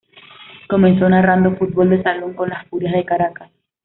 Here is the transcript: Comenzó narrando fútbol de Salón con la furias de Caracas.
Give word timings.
Comenzó 0.67 1.07
narrando 1.07 1.55
fútbol 1.57 1.91
de 1.91 2.01
Salón 2.01 2.33
con 2.33 2.49
la 2.49 2.63
furias 2.65 2.93
de 2.93 3.05
Caracas. 3.05 3.51